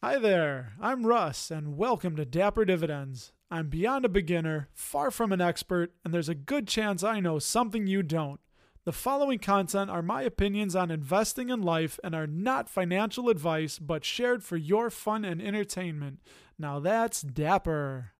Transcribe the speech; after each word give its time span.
Hi 0.00 0.16
there, 0.16 0.74
I'm 0.80 1.04
Russ, 1.04 1.50
and 1.50 1.76
welcome 1.76 2.14
to 2.14 2.24
Dapper 2.24 2.64
Dividends. 2.64 3.32
I'm 3.50 3.68
beyond 3.68 4.04
a 4.04 4.08
beginner, 4.08 4.68
far 4.72 5.10
from 5.10 5.32
an 5.32 5.40
expert, 5.40 5.92
and 6.04 6.14
there's 6.14 6.28
a 6.28 6.36
good 6.36 6.68
chance 6.68 7.02
I 7.02 7.18
know 7.18 7.40
something 7.40 7.88
you 7.88 8.04
don't. 8.04 8.38
The 8.84 8.92
following 8.92 9.40
content 9.40 9.90
are 9.90 10.00
my 10.00 10.22
opinions 10.22 10.76
on 10.76 10.92
investing 10.92 11.48
in 11.48 11.62
life 11.62 11.98
and 12.04 12.14
are 12.14 12.28
not 12.28 12.70
financial 12.70 13.28
advice, 13.28 13.80
but 13.80 14.04
shared 14.04 14.44
for 14.44 14.56
your 14.56 14.88
fun 14.88 15.24
and 15.24 15.42
entertainment. 15.42 16.20
Now 16.60 16.78
that's 16.78 17.20
Dapper. 17.20 18.12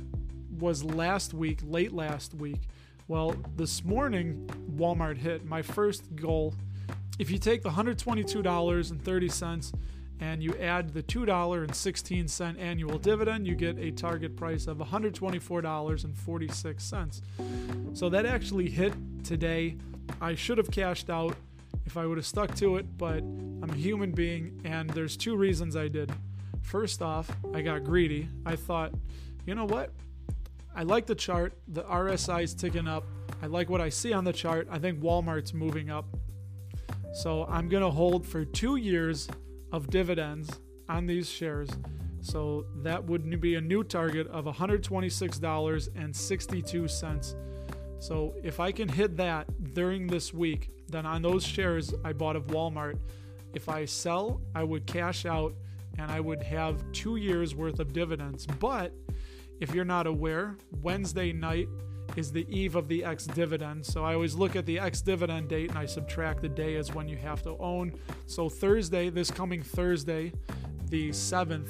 was 0.59 0.83
last 0.83 1.33
week, 1.33 1.61
late 1.63 1.91
last 1.91 2.35
week. 2.35 2.67
Well, 3.07 3.35
this 3.57 3.83
morning, 3.83 4.47
Walmart 4.75 5.17
hit 5.17 5.43
my 5.45 5.63
first 5.63 6.15
goal. 6.15 6.53
If 7.19 7.29
you 7.31 7.39
take 7.39 7.63
the 7.63 7.69
$122.30 7.69 9.73
and 10.19 10.43
you 10.43 10.53
add 10.59 10.93
the 10.93 11.01
$2.16 11.03 12.59
annual 12.59 12.97
dividend, 12.97 13.47
you 13.47 13.55
get 13.55 13.79
a 13.79 13.91
target 13.91 14.35
price 14.35 14.67
of 14.67 14.77
$124.46. 14.77 17.21
So 17.93 18.09
that 18.09 18.25
actually 18.25 18.69
hit 18.69 18.93
today. 19.23 19.77
I 20.21 20.35
should 20.35 20.57
have 20.57 20.69
cashed 20.71 21.09
out 21.09 21.37
if 21.85 21.97
I 21.97 22.05
would 22.05 22.17
have 22.17 22.25
stuck 22.25 22.55
to 22.55 22.77
it, 22.77 22.97
but 22.97 23.17
I'm 23.17 23.69
a 23.69 23.75
human 23.75 24.11
being 24.11 24.61
and 24.63 24.89
there's 24.89 25.17
two 25.17 25.35
reasons 25.35 25.75
I 25.75 25.89
did. 25.89 26.09
First 26.61 27.01
off, 27.01 27.29
I 27.53 27.61
got 27.61 27.83
greedy. 27.83 28.29
I 28.45 28.55
thought, 28.55 28.93
you 29.45 29.55
know 29.55 29.65
what? 29.65 29.91
I 30.75 30.83
like 30.83 31.05
the 31.05 31.15
chart. 31.15 31.53
The 31.67 31.83
RSI 31.83 32.43
is 32.43 32.55
ticking 32.55 32.87
up. 32.87 33.03
I 33.41 33.47
like 33.47 33.69
what 33.69 33.81
I 33.81 33.89
see 33.89 34.13
on 34.13 34.23
the 34.23 34.31
chart. 34.33 34.67
I 34.71 34.79
think 34.79 35.01
Walmart's 35.01 35.53
moving 35.53 35.89
up. 35.89 36.05
So 37.13 37.45
I'm 37.45 37.69
going 37.69 37.83
to 37.83 37.91
hold 37.91 38.25
for 38.25 38.43
two 38.43 38.77
years 38.77 39.27
of 39.73 39.89
dividends 39.89 40.61
on 40.87 41.05
these 41.05 41.29
shares. 41.29 41.69
So 42.21 42.65
that 42.83 43.03
would 43.03 43.41
be 43.41 43.55
a 43.55 43.61
new 43.61 43.83
target 43.83 44.27
of 44.27 44.45
$126.62. 44.45 47.35
So 47.99 48.33
if 48.41 48.61
I 48.61 48.71
can 48.71 48.87
hit 48.87 49.17
that 49.17 49.73
during 49.73 50.07
this 50.07 50.33
week, 50.33 50.69
then 50.87 51.05
on 51.05 51.21
those 51.21 51.45
shares 51.45 51.93
I 52.05 52.13
bought 52.13 52.37
of 52.37 52.47
Walmart, 52.47 52.97
if 53.53 53.67
I 53.67 53.83
sell, 53.85 54.39
I 54.55 54.63
would 54.63 54.85
cash 54.85 55.25
out 55.25 55.53
and 55.97 56.11
I 56.11 56.19
would 56.19 56.43
have 56.43 56.83
two 56.91 57.15
years 57.17 57.55
worth 57.55 57.79
of 57.79 57.93
dividends. 57.93 58.47
But 58.59 58.93
if 59.59 59.75
you're 59.75 59.85
not 59.85 60.07
aware, 60.07 60.57
Wednesday 60.81 61.31
night 61.33 61.67
is 62.15 62.31
the 62.31 62.45
eve 62.49 62.75
of 62.75 62.87
the 62.87 63.03
ex 63.03 63.25
dividend. 63.25 63.85
So 63.85 64.03
I 64.03 64.13
always 64.13 64.35
look 64.35 64.55
at 64.55 64.65
the 64.65 64.79
ex 64.79 65.01
dividend 65.01 65.49
date 65.49 65.69
and 65.69 65.77
I 65.77 65.85
subtract 65.85 66.41
the 66.41 66.49
day 66.49 66.75
as 66.75 66.93
when 66.93 67.07
you 67.07 67.17
have 67.17 67.41
to 67.43 67.57
own. 67.59 67.93
So 68.25 68.49
Thursday, 68.49 69.09
this 69.09 69.31
coming 69.31 69.61
Thursday, 69.61 70.33
the 70.89 71.09
7th, 71.09 71.69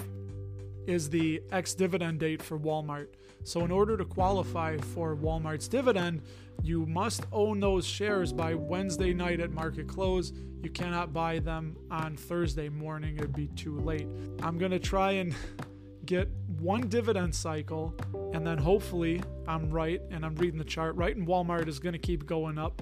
is 0.88 1.10
the 1.10 1.42
ex 1.52 1.74
dividend 1.74 2.20
date 2.20 2.42
for 2.42 2.60
Walmart. 2.60 3.08
So 3.44 3.62
in 3.66 3.72
order 3.72 3.98
to 3.98 4.06
qualify 4.06 4.78
for 4.78 5.16
Walmart's 5.16 5.68
dividend, 5.68 6.22
you 6.62 6.86
must 6.86 7.26
own 7.32 7.60
those 7.60 7.86
shares 7.86 8.32
by 8.32 8.54
Wednesday 8.54 9.14
night 9.14 9.40
at 9.40 9.52
market 9.52 9.88
close. 9.88 10.32
You 10.62 10.70
cannot 10.70 11.12
buy 11.12 11.40
them 11.40 11.76
on 11.92 12.16
Thursday 12.16 12.70
morning, 12.70 13.18
it'd 13.18 13.36
be 13.36 13.48
too 13.48 13.80
late. 13.80 14.08
I'm 14.42 14.58
going 14.58 14.72
to 14.72 14.80
try 14.80 15.12
and 15.14 15.36
get 16.06 16.28
one 16.60 16.90
dividend 16.90 17.36
cycle, 17.36 17.96
and 18.34 18.46
then 18.46 18.58
hopefully 18.58 19.22
I'm 19.48 19.70
right 19.70 20.02
and 20.12 20.26
I'm 20.26 20.36
reading 20.36 20.58
the 20.58 20.66
chart 20.66 20.96
right, 20.96 21.16
and 21.16 21.28
Walmart 21.28 21.68
is 21.68 21.80
going 21.80 21.94
to 21.94 22.00
keep 22.00 22.26
going 22.26 22.58
up, 22.58 22.82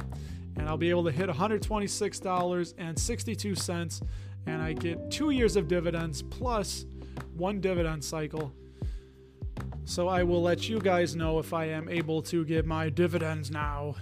and 0.58 0.68
I'll 0.68 0.78
be 0.78 0.90
able 0.90 1.04
to 1.06 1.12
hit 1.12 1.30
$126.62, 1.30 4.02
and 4.48 4.62
I 4.62 4.74
get 4.74 5.12
two 5.12 5.30
years 5.30 5.56
of 5.56 5.68
dividends 5.68 6.22
plus 6.22 6.86
one 7.36 7.62
dividend 7.62 8.04
cycle. 8.04 8.52
So 9.86 10.08
I 10.08 10.24
will 10.24 10.42
let 10.42 10.68
you 10.70 10.80
guys 10.80 11.16
know 11.16 11.38
if 11.40 11.54
I 11.54 11.66
am 11.66 11.90
able 11.90 12.22
to 12.24 12.44
get 12.46 12.66
my 12.66 12.90
dividends 12.90 13.52
now. 13.52 13.96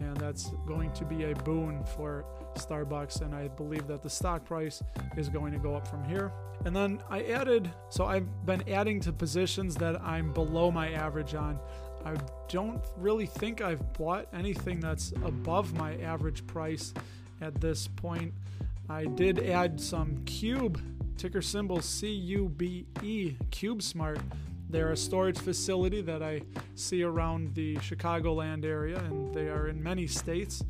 and 0.00 0.16
that's 0.16 0.50
going 0.66 0.92
to 0.92 1.04
be 1.04 1.30
a 1.30 1.34
boon 1.34 1.84
for 1.84 2.24
Starbucks. 2.54 3.22
And 3.22 3.34
I 3.34 3.48
believe 3.48 3.86
that 3.86 4.02
the 4.02 4.10
stock 4.10 4.44
price 4.44 4.82
is 5.16 5.28
going 5.28 5.52
to 5.52 5.58
go 5.58 5.74
up 5.74 5.86
from 5.86 6.04
here. 6.04 6.32
And 6.64 6.74
then 6.74 7.00
I 7.08 7.22
added, 7.22 7.70
so 7.88 8.04
I've 8.04 8.26
been 8.44 8.62
adding 8.68 9.00
to 9.00 9.12
positions 9.12 9.76
that 9.76 10.00
I'm 10.02 10.32
below 10.32 10.70
my 10.70 10.90
average 10.92 11.34
on. 11.34 11.58
I 12.04 12.16
don't 12.48 12.82
really 12.96 13.26
think 13.26 13.60
I've 13.60 13.92
bought 13.92 14.26
anything 14.32 14.80
that's 14.80 15.12
above 15.24 15.74
my 15.74 15.96
average 15.98 16.46
price 16.46 16.94
at 17.40 17.60
this 17.60 17.86
point. 17.88 18.32
I 18.88 19.04
did 19.04 19.38
add 19.38 19.80
some 19.80 20.24
Cube, 20.24 20.80
ticker 21.16 21.42
symbol 21.42 21.80
C 21.80 22.10
U 22.10 22.48
B 22.48 22.86
E, 23.02 23.36
CubeSmart. 23.50 24.20
They're 24.70 24.92
a 24.92 24.96
storage 24.96 25.38
facility 25.38 26.00
that 26.02 26.22
I 26.22 26.42
see 26.74 27.02
around 27.02 27.54
the 27.54 27.76
Chicagoland 27.76 28.64
area, 28.64 28.98
and 28.98 29.34
they 29.34 29.48
are 29.48 29.68
in 29.68 29.82
many 29.82 30.06
states. 30.06 30.62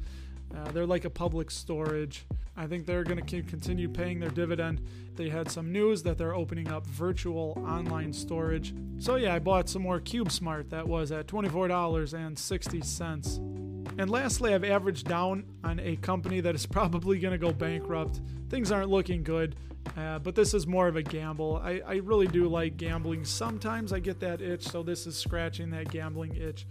Uh, 0.56 0.70
they're 0.73 0.87
like 0.87 1.05
a 1.05 1.11
public 1.11 1.50
storage. 1.50 2.25
I 2.56 2.67
think 2.67 2.87
they're 2.87 3.05
going 3.05 3.23
to 3.25 3.43
continue 3.43 3.88
paying 3.88 4.19
their 4.20 4.31
dividend. 4.31 4.81
They 5.17 5.29
had 5.29 5.50
some 5.50 5.73
news 5.73 6.02
that 6.02 6.19
they're 6.19 6.35
opening 6.35 6.70
up 6.70 6.87
virtual 6.87 7.62
online 7.67 8.12
storage. 8.12 8.75
So, 8.99 9.17
yeah, 9.17 9.35
I 9.35 9.38
bought 9.38 9.69
some 9.69 9.82
more 9.82 10.00
CubeSmart. 10.00 10.70
That 10.70 10.88
was 10.88 11.12
at 11.12 11.26
$24.60. 11.26 13.69
And 13.98 14.10
lastly, 14.10 14.54
I've 14.54 14.64
averaged 14.64 15.06
down 15.06 15.44
on 15.64 15.81
a 15.81 15.96
company 15.96 16.40
that 16.40 16.54
is 16.54 16.66
probably 16.78 17.19
going 17.19 17.32
to 17.32 17.38
go 17.38 17.52
bankrupt. 17.52 18.20
Things 18.48 18.72
aren't 18.72 18.90
looking 18.90 19.22
good, 19.22 19.56
uh, 19.96 20.19
but 20.19 20.34
this 20.34 20.54
is 20.54 20.66
more 20.66 20.88
of 20.88 20.96
a 20.96 21.02
gamble. 21.02 21.60
I, 21.62 21.81
I 21.87 21.94
really 21.96 22.26
do 22.26 22.48
like 22.48 22.76
gambling. 22.76 23.25
Sometimes 23.25 23.92
I 23.92 24.00
get 24.00 24.20
that 24.20 24.40
itch, 24.40 24.66
so 24.66 24.82
this 24.82 25.06
is 25.06 25.16
scratching 25.16 25.70
that 25.70 25.90
gambling 25.90 26.37
itch. 26.37 26.66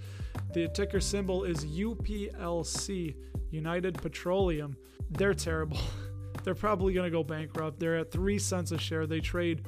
The 0.53 0.67
ticker 0.69 0.99
symbol 0.99 1.43
is 1.43 1.65
UPLC 1.65 3.15
United 3.51 3.95
Petroleum, 3.95 4.75
they're 5.09 5.33
terrible. 5.33 5.79
they're 6.43 6.55
probably 6.55 6.93
going 6.93 7.05
to 7.05 7.11
go 7.11 7.23
bankrupt. 7.23 7.79
They're 7.79 7.97
at 7.97 8.11
three 8.11 8.39
cents 8.39 8.71
a 8.71 8.77
share. 8.77 9.07
They 9.07 9.19
trade, 9.19 9.65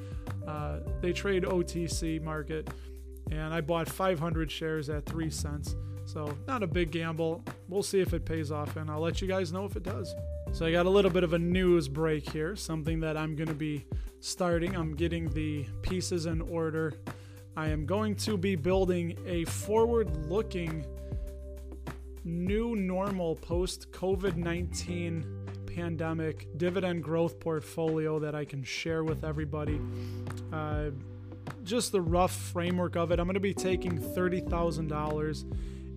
uh, 0.48 0.80
they 1.02 1.14
trade 1.14 1.44
OTC 1.44 2.22
market, 2.22 2.70
and 3.32 3.54
I 3.54 3.62
bought 3.62 3.90
500 3.90 4.52
shares 4.52 4.90
at 4.90 5.06
three 5.06 5.30
cents. 5.30 5.76
So 6.12 6.38
not 6.46 6.62
a 6.62 6.68
big 6.68 6.92
gamble. 6.92 7.42
We'll 7.70 7.84
see 7.84 8.02
if 8.02 8.14
it 8.14 8.26
pays 8.26 8.52
off, 8.52 8.76
and 8.76 8.92
I'll 8.92 9.00
let 9.00 9.22
you 9.22 9.30
guys 9.30 9.54
know 9.54 9.64
if 9.64 9.78
it 9.78 9.84
does. 9.84 10.14
So 10.52 10.66
I 10.66 10.72
got 10.74 10.86
a 10.86 10.90
little 10.90 11.10
bit 11.10 11.24
of 11.24 11.32
a 11.32 11.40
news 11.40 11.88
break 11.88 12.30
here, 12.30 12.54
something 12.58 13.00
that 13.00 13.16
I'm 13.16 13.34
going 13.34 13.48
to 13.48 13.54
be 13.54 13.86
starting. 14.20 14.76
I'm 14.76 14.94
getting 14.94 15.30
the 15.30 15.66
pieces 15.84 16.26
in 16.26 16.42
order. 16.42 16.96
I 17.56 17.70
am 17.70 17.86
going 17.86 18.16
to 18.18 18.36
be 18.36 18.58
building 18.58 19.18
a 19.26 19.46
forward-looking 19.46 20.86
new 22.26 22.76
normal 22.76 23.38
post 23.38 23.90
COVID 23.94 24.36
19 24.36 25.26
pandemic 25.66 26.46
dividend 26.58 27.06
growth 27.06 27.40
portfolio 27.40 28.20
that 28.20 28.36
I 28.36 28.44
can 28.44 28.66
share 28.66 29.06
with 29.06 29.24
everybody. 29.24 29.80
Uh, 30.52 30.90
just 31.64 31.94
the 31.94 32.02
rough 32.02 32.36
framework 32.36 32.98
of 32.98 33.12
it. 33.12 33.20
I'm 33.20 33.28
going 33.28 33.36
to 33.36 33.40
be 33.40 33.54
taking 33.54 33.98
$30,000 33.98 35.46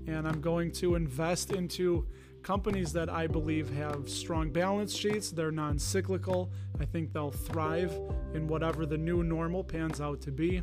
and 0.06 0.26
I'm 0.26 0.40
going 0.40 0.70
to 0.72 0.94
invest 0.94 1.52
into 1.52 2.06
companies 2.42 2.92
that 2.92 3.08
I 3.08 3.26
believe 3.26 3.70
have 3.70 4.08
strong 4.08 4.50
balance 4.50 4.94
sheets. 4.94 5.30
They're 5.30 5.50
non 5.50 5.78
cyclical. 5.78 6.52
I 6.80 6.84
think 6.84 7.12
they'll 7.12 7.30
thrive 7.30 7.92
in 8.34 8.46
whatever 8.46 8.86
the 8.86 8.98
new 8.98 9.22
normal 9.22 9.64
pans 9.64 10.00
out 10.00 10.20
to 10.22 10.30
be. 10.30 10.62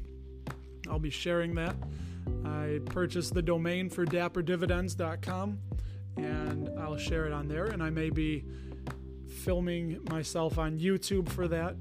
I'll 0.90 1.00
be 1.00 1.10
sharing 1.10 1.56
that. 1.56 1.76
I 2.46 2.80
purchased 2.86 3.34
the 3.34 3.42
domain 3.42 3.90
for 3.90 4.06
dapperdividends.com 4.06 5.60
and 6.18 6.70
I'll 6.80 6.98
share 6.98 7.26
it 7.26 7.34
on 7.34 7.48
there. 7.48 7.66
And 7.68 7.82
I 7.82 7.90
may 7.90 8.10
be 8.10 8.46
filming 9.44 10.00
myself 10.10 10.58
on 10.58 10.78
YouTube 10.78 11.30
for 11.30 11.48
that, 11.48 11.76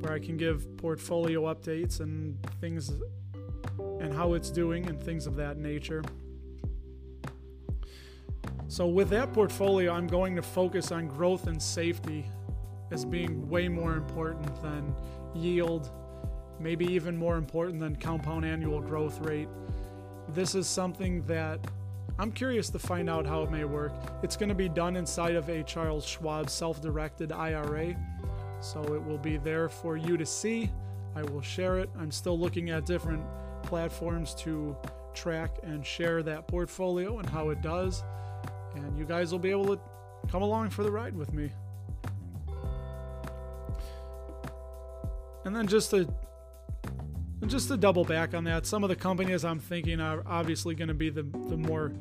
where 0.00 0.12
I 0.12 0.18
can 0.18 0.36
give 0.36 0.76
portfolio 0.76 1.42
updates 1.42 2.00
and 2.00 2.36
things 2.60 2.92
and 4.00 4.12
how 4.12 4.34
it's 4.34 4.50
doing 4.50 4.86
and 4.86 5.00
things 5.00 5.26
of 5.26 5.36
that 5.36 5.58
nature. 5.58 6.02
So, 8.68 8.86
with 8.86 9.08
that 9.10 9.32
portfolio, 9.32 9.92
I'm 9.94 10.06
going 10.06 10.36
to 10.36 10.42
focus 10.42 10.92
on 10.92 11.08
growth 11.08 11.46
and 11.46 11.60
safety 11.60 12.26
as 12.90 13.02
being 13.02 13.48
way 13.48 13.66
more 13.66 13.94
important 13.94 14.62
than 14.62 14.94
yield, 15.34 15.90
maybe 16.60 16.84
even 16.84 17.16
more 17.16 17.36
important 17.36 17.80
than 17.80 17.96
compound 17.96 18.44
annual 18.44 18.82
growth 18.82 19.20
rate. 19.20 19.48
This 20.34 20.54
is 20.54 20.66
something 20.66 21.22
that 21.22 21.60
I'm 22.18 22.30
curious 22.30 22.68
to 22.70 22.78
find 22.78 23.08
out 23.08 23.26
how 23.26 23.42
it 23.42 23.50
may 23.50 23.64
work. 23.64 23.92
It's 24.22 24.36
going 24.36 24.50
to 24.50 24.54
be 24.54 24.68
done 24.68 24.96
inside 24.96 25.34
of 25.34 25.48
a 25.48 25.62
Charles 25.62 26.04
Schwab 26.04 26.50
self 26.50 26.82
directed 26.82 27.32
IRA, 27.32 27.96
so 28.60 28.82
it 28.94 29.02
will 29.02 29.18
be 29.18 29.38
there 29.38 29.70
for 29.70 29.96
you 29.96 30.18
to 30.18 30.26
see. 30.26 30.70
I 31.16 31.22
will 31.22 31.40
share 31.40 31.78
it. 31.78 31.88
I'm 31.98 32.10
still 32.10 32.38
looking 32.38 32.68
at 32.68 32.84
different 32.84 33.24
platforms 33.62 34.34
to 34.40 34.76
track 35.14 35.58
and 35.62 35.86
share 35.86 36.22
that 36.22 36.46
portfolio 36.46 37.18
and 37.18 37.28
how 37.28 37.48
it 37.48 37.62
does, 37.62 38.04
and 38.84 38.98
you 38.98 39.04
guys 39.04 39.32
will 39.32 39.38
be 39.38 39.50
able 39.50 39.76
to 39.76 39.80
come 40.30 40.42
along 40.42 40.70
for 40.70 40.82
the 40.82 40.90
ride 40.90 41.16
with 41.16 41.32
me. 41.32 41.50
And 45.44 45.54
then 45.54 45.66
just 45.66 45.90
to 45.90 46.12
just 47.46 47.68
to 47.68 47.76
double 47.76 48.04
back 48.04 48.34
on 48.34 48.44
that, 48.44 48.66
some 48.66 48.82
of 48.82 48.90
the 48.90 48.96
companies 48.96 49.44
I'm 49.44 49.60
thinking 49.60 50.00
are 50.00 50.22
obviously 50.26 50.74
going 50.74 50.88
to 50.88 50.94
be 50.94 51.08
the, 51.08 51.22
the 51.22 51.56
more 51.56 51.92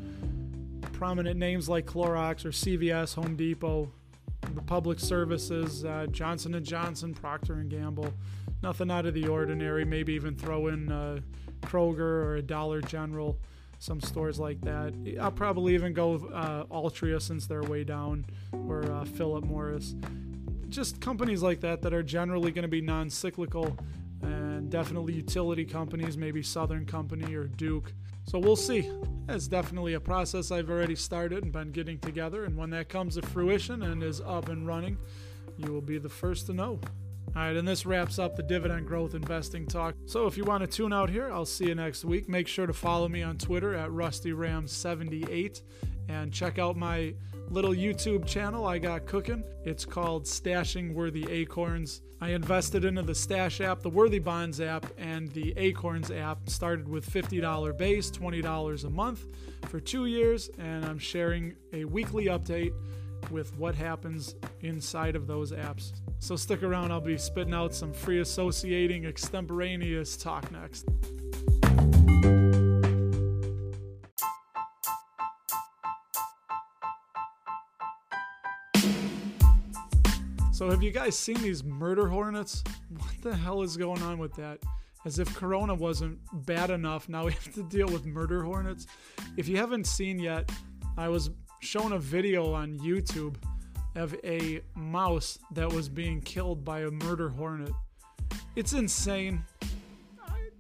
prominent 0.94 1.40
names 1.40 1.70
like 1.70 1.86
Clorox 1.86 2.44
or 2.44 2.50
CVS, 2.50 3.14
Home 3.16 3.36
Depot, 3.36 3.92
Republic 4.54 5.00
Services, 5.00 5.86
uh, 5.86 6.08
Johnson 6.12 6.62
& 6.64 6.66
Johnson, 6.66 7.14
Procter 7.14 7.56
& 7.56 7.70
Gamble. 7.70 8.14
Nothing 8.64 8.92
out 8.92 9.06
of 9.06 9.14
the 9.14 9.28
ordinary. 9.28 9.86
Maybe 9.86 10.14
even 10.14 10.36
throw 10.36 10.68
in 10.68 10.92
uh, 10.92 11.20
Kroger 11.62 12.00
or 12.00 12.36
a 12.36 12.42
Dollar 12.42 12.82
General, 12.82 13.40
some 13.80 14.02
stores 14.02 14.40
like 14.40 14.62
that. 14.62 14.94
I'll 15.22 15.32
probably 15.32 15.74
even 15.74 15.94
go 15.94 16.16
uh, 16.34 16.66
Altria 16.66 17.22
since 17.22 17.48
they're 17.48 17.64
way 17.64 17.84
down, 17.84 18.26
or 18.68 18.84
uh, 18.92 19.06
Philip 19.06 19.46
Morris. 19.46 19.96
Just 20.70 21.00
companies 21.00 21.42
like 21.42 21.62
that 21.62 21.82
that 21.82 21.94
are 21.94 22.04
generally 22.04 22.52
going 22.52 22.64
to 22.64 22.70
be 22.70 22.82
non-cyclical 22.82 23.78
and 24.22 24.70
definitely 24.70 25.14
utility 25.14 25.64
companies, 25.64 26.18
maybe 26.18 26.42
Southern 26.42 26.86
Company 26.86 27.36
or 27.36 27.46
Duke. 27.46 27.94
So 28.26 28.40
we'll 28.40 28.56
see. 28.56 28.92
It's 29.30 29.48
definitely 29.48 29.94
a 29.94 30.00
process 30.00 30.52
I've 30.52 30.70
already 30.70 30.96
started 30.96 31.44
and 31.44 31.52
been 31.52 31.72
getting 31.72 32.00
together, 32.00 32.46
and 32.46 32.58
when 32.58 32.70
that 32.72 32.90
comes 32.90 33.16
to 33.16 33.22
fruition 33.22 33.84
and 33.84 34.04
is 34.04 34.22
up 34.22 34.50
and 34.50 34.66
running, 34.66 34.98
you 35.58 35.72
will 35.72 35.82
be 35.82 35.98
the 35.98 36.10
first 36.10 36.48
to 36.48 36.54
know. 36.54 36.80
All 37.36 37.44
right, 37.44 37.56
and 37.56 37.68
this 37.68 37.86
wraps 37.86 38.18
up 38.18 38.36
the 38.36 38.44
dividend 38.44 38.88
growth 38.88 39.14
investing 39.14 39.68
talk. 39.68 39.96
So 40.06 40.26
if 40.26 40.38
you 40.38 40.44
want 40.44 40.62
to 40.62 40.68
tune 40.68 40.92
out 40.92 41.10
here, 41.10 41.30
I'll 41.32 41.46
see 41.46 41.66
you 41.66 41.76
next 41.76 42.04
week. 42.04 42.28
Make 42.28 42.48
sure 42.48 42.66
to 42.66 42.74
follow 42.74 43.08
me 43.08 43.22
on 43.22 43.38
Twitter 43.38 43.76
at 43.76 43.90
RustyRam78 43.90 45.62
and 46.10 46.34
check 46.34 46.58
out 46.58 46.78
my 46.78 47.14
little 47.50 47.72
YouTube 47.72 48.26
channel 48.26 48.66
I 48.66 48.80
got 48.80 49.06
cooking. 49.06 49.44
It's 49.66 49.86
called 49.86 50.26
Stashing 50.26 50.94
Worthy 50.94 51.30
Acorns. 51.30 52.02
I 52.20 52.30
invested 52.30 52.84
into 52.84 53.04
the 53.04 53.14
Stash 53.14 53.62
app, 53.62 53.82
the 53.82 53.90
Worthy 53.90 54.20
Bonds 54.20 54.60
app, 54.60 54.88
and 54.98 55.32
the 55.34 55.54
Acorns 55.58 56.10
app. 56.10 56.50
Started 56.50 56.88
with 56.88 57.08
$50 57.08 57.78
base, 57.78 58.10
$20 58.10 58.84
a 58.84 58.90
month 58.90 59.26
for 59.68 59.80
two 59.80 60.08
years, 60.08 60.50
and 60.58 60.84
I'm 60.86 60.98
sharing 60.98 61.56
a 61.74 61.86
weekly 61.86 62.26
update 62.26 62.74
with 63.32 63.56
what 63.58 63.76
happens 63.76 64.36
inside 64.62 65.16
of 65.16 65.28
those 65.28 65.52
apps. 65.52 65.94
So 66.20 66.36
stick 66.36 66.64
around, 66.64 66.92
I'll 66.92 67.02
be 67.02 67.18
spitting 67.18 67.54
out 67.54 67.74
some 67.74 67.94
free 67.94 68.20
associating 68.20 69.06
extemporaneous 69.06 70.18
talk 70.18 70.52
next. 70.52 70.88
So, 80.58 80.72
have 80.72 80.82
you 80.82 80.90
guys 80.90 81.16
seen 81.16 81.40
these 81.44 81.64
murder 81.64 82.08
hornets? 82.08 82.64
What 82.90 83.22
the 83.22 83.36
hell 83.36 83.62
is 83.62 83.78
going 83.78 84.02
on 84.02 84.18
with 84.18 84.34
that? 84.38 84.58
As 85.06 85.20
if 85.20 85.36
Corona 85.36 85.76
wasn't 85.76 86.18
bad 86.48 86.72
enough, 86.72 87.08
now 87.08 87.26
we 87.26 87.34
have 87.34 87.54
to 87.54 87.62
deal 87.62 87.86
with 87.86 88.08
murder 88.08 88.42
hornets. 88.42 88.88
If 89.38 89.48
you 89.48 89.58
haven't 89.58 89.86
seen 89.86 90.18
yet, 90.18 90.52
I 90.98 91.10
was 91.10 91.30
shown 91.60 91.94
a 91.94 92.00
video 92.00 92.54
on 92.54 92.80
YouTube 92.80 93.36
of 93.96 94.16
a 94.24 94.62
mouse 94.76 95.40
that 95.52 95.72
was 95.72 95.90
being 95.90 96.22
killed 96.22 96.64
by 96.64 96.82
a 96.82 96.92
murder 96.92 97.30
hornet. 97.30 97.72
It's 98.56 98.74
insane. 98.74 99.44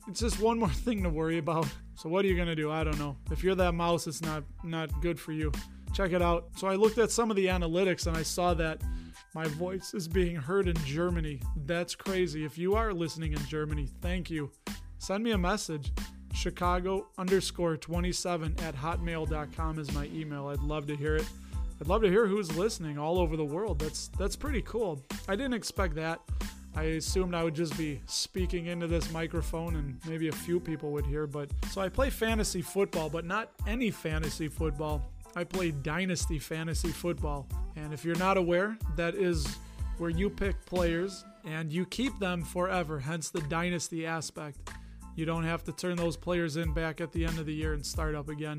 It's 0.07 0.19
just 0.19 0.39
one 0.39 0.59
more 0.59 0.69
thing 0.85 1.03
to 1.03 1.09
worry 1.09 1.37
about. 1.37 1.67
So 1.95 2.09
what 2.09 2.25
are 2.25 2.27
you 2.27 2.37
gonna 2.37 2.55
do? 2.55 2.71
I 2.71 2.83
don't 2.83 2.99
know. 2.99 3.17
If 3.31 3.43
you're 3.43 3.55
that 3.55 3.73
mouse, 3.73 4.07
it's 4.07 4.21
not 4.21 4.43
not 4.63 5.01
good 5.01 5.19
for 5.19 5.31
you. 5.31 5.51
Check 5.93 6.11
it 6.11 6.21
out. 6.21 6.49
So 6.55 6.67
I 6.67 6.75
looked 6.75 6.97
at 6.97 7.11
some 7.11 7.29
of 7.31 7.35
the 7.35 7.47
analytics 7.47 8.07
and 8.07 8.15
I 8.15 8.23
saw 8.23 8.53
that 8.55 8.81
my 9.33 9.45
voice 9.45 9.93
is 9.93 10.07
being 10.07 10.35
heard 10.35 10.67
in 10.67 10.75
Germany. 10.85 11.41
That's 11.65 11.95
crazy. 11.95 12.45
If 12.45 12.57
you 12.57 12.75
are 12.75 12.93
listening 12.93 13.33
in 13.33 13.39
Germany, 13.45 13.87
thank 14.01 14.29
you. 14.29 14.51
Send 14.99 15.23
me 15.23 15.31
a 15.31 15.37
message. 15.37 15.91
Chicago 16.37 17.07
underscore 17.17 17.77
27 17.77 18.55
at 18.59 18.75
hotmail.com 18.75 19.79
is 19.79 19.91
my 19.93 20.05
email. 20.13 20.47
I'd 20.47 20.59
love 20.59 20.85
to 20.87 20.95
hear 20.95 21.15
it. 21.15 21.25
I'd 21.81 21.87
love 21.87 22.03
to 22.03 22.09
hear 22.09 22.27
who's 22.27 22.55
listening 22.55 22.99
all 22.99 23.17
over 23.17 23.35
the 23.35 23.45
world. 23.45 23.79
That's 23.79 24.09
that's 24.19 24.35
pretty 24.35 24.61
cool. 24.61 25.03
I 25.27 25.35
didn't 25.35 25.55
expect 25.55 25.95
that. 25.95 26.19
I 26.75 26.83
assumed 26.83 27.33
I 27.33 27.43
would 27.43 27.55
just 27.55 27.75
be 27.75 28.01
speaking 28.05 28.67
into 28.67 28.85
this 28.85 29.11
microphone 29.11 29.77
and 29.77 29.99
maybe 30.07 30.27
a 30.27 30.31
few 30.31 30.59
people 30.59 30.91
would 30.91 31.07
hear, 31.07 31.25
but 31.25 31.49
so 31.71 31.81
I 31.81 31.89
play 31.89 32.11
fantasy 32.11 32.61
football, 32.61 33.09
but 33.09 33.25
not 33.25 33.49
any 33.65 33.89
fantasy 33.89 34.47
football. 34.47 35.11
I 35.35 35.43
play 35.43 35.71
Dynasty 35.71 36.39
Fantasy 36.39 36.89
Football. 36.89 37.47
And 37.75 37.93
if 37.93 38.05
you're 38.05 38.17
not 38.17 38.37
aware, 38.37 38.77
that 38.95 39.13
is 39.15 39.57
where 39.97 40.09
you 40.09 40.29
pick 40.29 40.63
players 40.65 41.25
and 41.45 41.71
you 41.71 41.85
keep 41.85 42.17
them 42.19 42.43
forever, 42.43 42.99
hence 42.99 43.29
the 43.29 43.41
Dynasty 43.41 44.05
aspect. 44.05 44.57
You 45.17 45.25
don't 45.25 45.43
have 45.43 45.63
to 45.65 45.73
turn 45.73 45.97
those 45.97 46.15
players 46.15 46.55
in 46.55 46.71
back 46.73 47.01
at 47.01 47.11
the 47.11 47.25
end 47.25 47.39
of 47.39 47.45
the 47.45 47.53
year 47.53 47.73
and 47.73 47.85
start 47.85 48.15
up 48.15 48.29
again. 48.29 48.57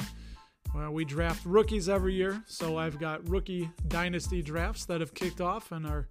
Well, 0.74 0.90
we 0.90 1.06
draft 1.06 1.46
rookies 1.46 1.88
every 1.88 2.12
year, 2.12 2.42
so 2.46 2.76
I've 2.76 2.98
got 2.98 3.26
rookie 3.28 3.70
dynasty 3.86 4.42
drafts 4.42 4.84
that 4.86 5.00
have 5.00 5.14
kicked 5.14 5.40
off 5.40 5.72
and 5.72 5.86
are 5.86 6.08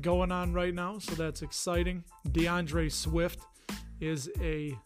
going 0.00 0.32
on 0.32 0.52
right 0.52 0.74
now, 0.74 0.98
so 0.98 1.14
that's 1.14 1.42
exciting. 1.42 2.02
DeAndre 2.30 2.90
Swift 2.90 3.40
is 4.00 4.28
a 4.40 4.76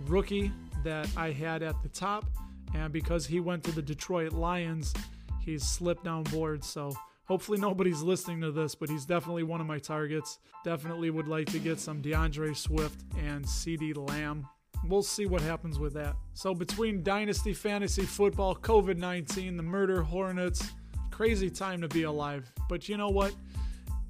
rookie 0.00 0.52
that 0.84 1.08
I 1.16 1.30
had 1.30 1.62
at 1.62 1.80
the 1.82 1.88
top 1.88 2.26
and 2.74 2.92
because 2.92 3.26
he 3.26 3.40
went 3.40 3.64
to 3.64 3.72
the 3.72 3.82
Detroit 3.82 4.32
Lions, 4.32 4.92
he's 5.40 5.64
slipped 5.64 6.04
down 6.04 6.24
board. 6.24 6.64
So 6.64 6.92
hopefully 7.28 7.58
nobody's 7.58 8.02
listening 8.02 8.40
to 8.40 8.50
this, 8.50 8.74
but 8.74 8.88
he's 8.88 9.04
definitely 9.04 9.42
one 9.42 9.60
of 9.60 9.66
my 9.66 9.78
targets. 9.78 10.38
Definitely 10.64 11.10
would 11.10 11.28
like 11.28 11.46
to 11.52 11.58
get 11.58 11.78
some 11.78 12.02
DeAndre 12.02 12.56
Swift 12.56 13.04
and 13.18 13.44
CeeDee 13.44 13.96
Lamb. 14.08 14.48
We'll 14.86 15.02
see 15.02 15.26
what 15.26 15.42
happens 15.42 15.78
with 15.78 15.92
that. 15.94 16.16
So 16.32 16.54
between 16.54 17.02
Dynasty 17.02 17.52
Fantasy 17.52 18.02
Football, 18.02 18.56
COVID 18.56 18.96
19, 18.96 19.56
the 19.56 19.62
Murder 19.62 20.02
Hornets, 20.02 20.72
crazy 21.10 21.50
time 21.50 21.82
to 21.82 21.88
be 21.88 22.04
alive. 22.04 22.50
But 22.68 22.88
you 22.88 22.96
know 22.96 23.10
what? 23.10 23.34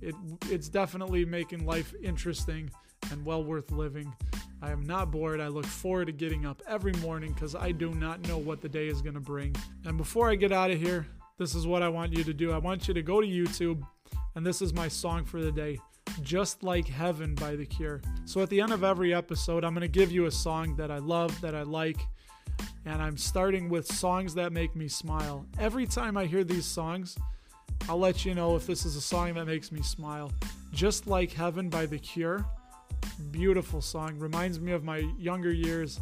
It, 0.01 0.15
it's 0.49 0.69
definitely 0.69 1.25
making 1.25 1.67
life 1.67 1.93
interesting 2.01 2.71
and 3.11 3.25
well 3.25 3.43
worth 3.43 3.73
living. 3.73 4.15
I 4.61 4.71
am 4.71 4.85
not 4.85 5.11
bored. 5.11 5.41
I 5.41 5.49
look 5.49 5.67
forward 5.67 6.07
to 6.07 6.13
getting 6.13 6.45
up 6.45 6.63
every 6.69 6.93
morning 6.95 7.33
because 7.33 7.55
I 7.55 7.73
do 7.73 7.95
not 7.95 8.27
know 8.29 8.39
what 8.39 8.61
the 8.61 8.69
day 8.69 8.89
is 8.89 9.03
going 9.03 9.15
to 9.15 9.21
bring. 9.21 9.57
And 9.85 9.97
before 9.97 10.31
I 10.31 10.35
get 10.35 10.53
out 10.53 10.71
of 10.71 10.81
here, 10.81 11.07
this 11.39 11.55
is 11.55 11.67
what 11.67 11.83
I 11.83 11.89
want 11.89 12.13
you 12.13 12.25
to 12.25 12.35
do. 12.35 12.51
I 12.51 12.59
want 12.59 12.89
you 12.89 12.95
to 12.95 13.03
go 13.03 13.21
to 13.21 13.27
YouTube, 13.27 13.81
and 14.35 14.45
this 14.45 14.61
is 14.61 14.75
my 14.75 14.89
song 14.89 15.25
for 15.25 15.41
the 15.41 15.53
day 15.53 15.79
Just 16.21 16.65
Like 16.65 16.89
Heaven 16.89 17.37
by 17.37 17.55
The 17.55 17.65
Cure. 17.65 18.01
So 18.25 18.43
at 18.43 18.51
the 18.51 18.61
end 18.61 18.73
of 18.73 18.83
every 18.83 19.15
episode, 19.15 19.65
I'm 19.65 19.73
going 19.73 19.83
to 19.83 19.89
give 19.89 20.11
you 20.11 20.27
a 20.27 20.31
song 20.33 20.75
that 20.77 20.91
I 20.91 20.99
love, 20.99 21.41
that 21.41 21.55
I 21.55 21.63
like, 21.63 22.01
and 22.85 23.01
I'm 23.01 23.17
starting 23.17 23.69
with 23.69 23.87
songs 23.87 24.35
that 24.35 24.53
make 24.53 24.75
me 24.75 24.89
smile. 24.89 25.47
Every 25.61 25.87
time 25.87 26.17
I 26.17 26.27
hear 26.27 26.43
these 26.43 26.67
songs, 26.67 27.17
I'll 27.89 27.99
let 27.99 28.25
you 28.25 28.35
know 28.35 28.57
if 28.57 28.67
this 28.67 28.85
is 28.85 28.97
a 28.97 29.01
song 29.01 29.35
that 29.35 29.47
makes 29.47 29.71
me 29.71 29.81
smile. 29.81 30.33
Just 30.73 31.07
Like 31.07 31.33
Heaven 31.33 31.69
by 31.69 31.87
The 31.87 31.99
Cure. 31.99 32.45
Beautiful 33.31 33.81
song. 33.81 34.19
Reminds 34.19 34.59
me 34.59 34.73
of 34.73 34.83
my 34.83 34.99
younger 35.19 35.53
years. 35.53 36.01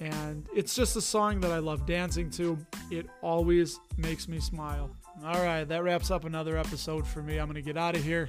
And 0.00 0.46
it's 0.54 0.74
just 0.74 0.96
a 0.96 1.00
song 1.00 1.40
that 1.40 1.52
I 1.52 1.58
love 1.58 1.86
dancing 1.86 2.30
to. 2.32 2.58
It 2.90 3.06
always 3.22 3.80
makes 3.96 4.28
me 4.28 4.40
smile. 4.40 4.90
All 5.24 5.42
right, 5.42 5.64
that 5.64 5.82
wraps 5.82 6.10
up 6.10 6.24
another 6.24 6.58
episode 6.58 7.06
for 7.06 7.22
me. 7.22 7.38
I'm 7.38 7.46
going 7.46 7.54
to 7.54 7.62
get 7.62 7.78
out 7.78 7.96
of 7.96 8.04
here. 8.04 8.28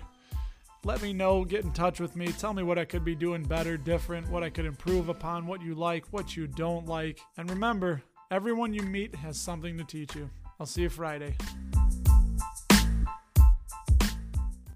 Let 0.86 1.02
me 1.02 1.12
know, 1.12 1.44
get 1.44 1.66
in 1.66 1.72
touch 1.74 2.00
with 2.00 2.16
me, 2.16 2.28
tell 2.28 2.54
me 2.54 2.64
what 2.64 2.80
I 2.80 2.86
could 2.86 3.04
be 3.04 3.16
doing 3.16 3.44
better, 3.44 3.76
different, 3.76 4.30
what 4.30 4.44
I 4.44 4.50
could 4.50 4.66
improve 4.66 5.10
upon, 5.10 5.46
what 5.46 5.62
you 5.62 5.76
like, 5.76 6.06
what 6.12 6.38
you 6.38 6.48
don't 6.48 6.86
like. 6.86 7.20
And 7.36 7.50
remember, 7.50 8.02
everyone 8.32 8.74
you 8.74 8.84
meet 8.84 9.14
has 9.16 9.38
something 9.38 9.78
to 9.78 9.84
teach 9.84 10.16
you. 10.16 10.30
I'll 10.60 10.66
see 10.66 10.84
you 10.84 10.90
Friday. 10.90 11.36